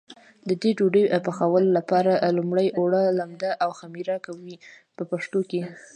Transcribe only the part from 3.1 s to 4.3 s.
لمد او خمېره